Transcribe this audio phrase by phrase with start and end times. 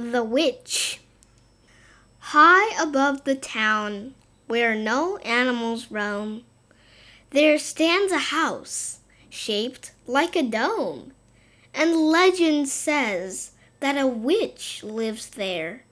[0.00, 1.00] The Witch.
[2.20, 4.14] High above the town,
[4.46, 6.44] where no animals roam,
[7.30, 11.14] there stands a house shaped like a dome,
[11.74, 13.50] and legend says
[13.80, 15.82] that a witch lives there,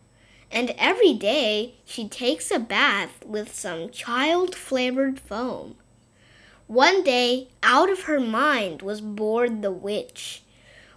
[0.52, 5.74] and every day she takes a bath with some child flavored foam.
[6.68, 10.44] One day, out of her mind was bored the witch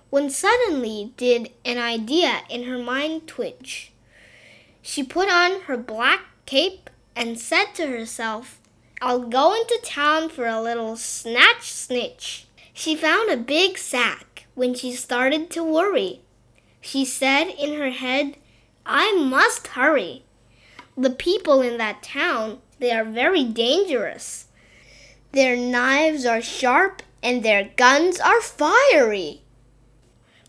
[0.10, 3.92] when suddenly did an idea in her mind twitch.
[4.82, 8.60] She put on her black cape and said to herself,
[9.02, 12.48] I'll go into town for a little snatch snitch.
[12.74, 16.22] She found a big sack when she started to worry.
[16.82, 18.38] She said in her head,
[18.86, 20.24] I must hurry.
[20.98, 24.48] The people in that town, they are very dangerous.
[25.32, 29.44] Their knives are sharp and their guns are fiery.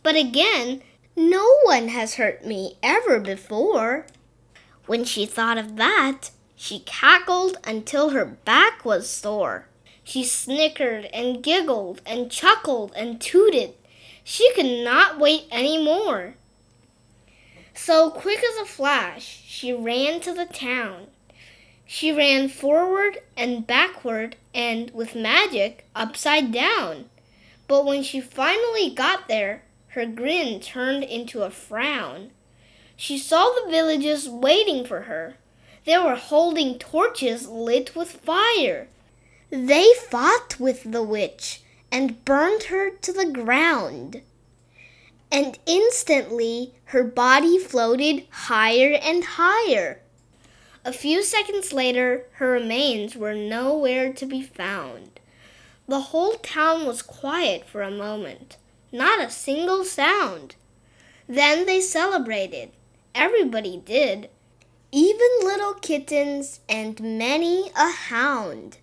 [0.02, 0.82] But again,
[1.16, 4.06] no one has hurt me ever before.
[4.86, 9.66] When she thought of that, she cackled until her back was sore.
[10.02, 13.74] She snickered and giggled and chuckled and tooted.
[14.24, 16.34] She could not wait any more.
[17.74, 21.06] So quick as a flash, she ran to the town.
[21.86, 27.10] She ran forward and backward and, with magic, upside down.
[27.66, 32.30] But when she finally got there, her grin turned into a frown.
[32.96, 35.34] She saw the villagers waiting for her.
[35.84, 38.86] They were holding torches lit with fire.
[39.50, 44.22] They fought with the witch and burned her to the ground.
[45.32, 50.00] And instantly her body floated higher and higher.
[50.84, 55.18] A few seconds later, her remains were nowhere to be found.
[55.88, 58.56] The whole town was quiet for a moment
[58.92, 60.56] not a single sound.
[61.28, 62.70] Then they celebrated.
[63.14, 64.28] Everybody did,
[64.92, 68.78] even little kittens and many a hound.